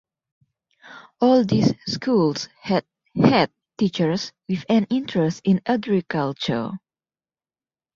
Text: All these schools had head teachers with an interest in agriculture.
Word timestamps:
All 1.19 1.45
these 1.45 1.73
schools 1.85 2.49
had 2.59 2.85
head 3.15 3.51
teachers 3.77 4.31
with 4.49 4.65
an 4.67 4.87
interest 4.89 5.41
in 5.45 5.61
agriculture. 5.63 6.71